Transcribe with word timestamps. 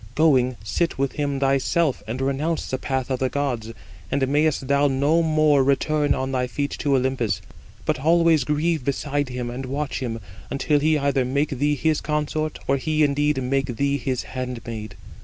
Going, 0.15 0.57
sit 0.63 0.97
with 0.97 1.11
him 1.11 1.39
thyself, 1.39 2.01
and 2.07 2.19
renounce 2.21 2.71
the 2.71 2.79
path 2.79 3.11
of 3.11 3.19
the 3.19 3.29
gods. 3.29 3.71
And 4.09 4.27
mayest 4.27 4.67
thou 4.67 4.87
no 4.87 5.21
more 5.21 5.63
return 5.63 6.15
on 6.15 6.31
thy 6.31 6.47
feet 6.47 6.71
to 6.79 6.95
Olympus: 6.95 7.39
but 7.85 7.99
always 7.99 8.43
grieve 8.43 8.83
beside 8.83 9.29
him, 9.29 9.51
and 9.51 9.67
watch 9.67 9.99
him, 9.99 10.19
until 10.49 10.79
he 10.79 10.97
either 10.97 11.23
make 11.23 11.49
thee 11.49 11.75
his 11.75 12.01
consort, 12.01 12.57
or 12.67 12.77
he 12.77 13.03
indeed 13.03 13.43
[make 13.43 13.75
thee] 13.75 13.97
his 13.99 14.23
handmaid. 14.23 14.95